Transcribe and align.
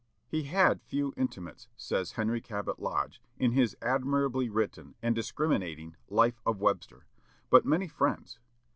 "He 0.27 0.45
had 0.45 0.81
few 0.81 1.13
intimates," 1.15 1.67
says 1.77 2.13
Henry 2.13 2.41
Cabot 2.41 2.79
Lodge, 2.79 3.21
in 3.37 3.51
his 3.51 3.77
admirably 3.83 4.49
written 4.49 4.95
and 4.99 5.13
discriminating 5.13 5.95
"Life 6.09 6.41
of 6.43 6.59
Webster," 6.59 7.05
"but 7.51 7.65
many 7.65 7.87
friends. 7.87 8.39